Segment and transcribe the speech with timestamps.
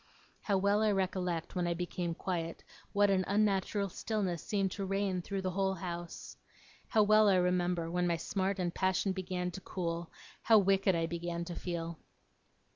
[0.41, 5.21] How well I recollect, when I became quiet, what an unnatural stillness seemed to reign
[5.21, 6.35] through the whole house!
[6.87, 10.11] How well I remember, when my smart and passion began to cool,
[10.41, 11.99] how wicked I began to feel!